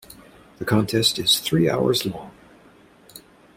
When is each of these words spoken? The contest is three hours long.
The 0.57 0.65
contest 0.65 1.19
is 1.19 1.37
three 1.39 1.69
hours 1.69 2.07
long. 2.07 2.31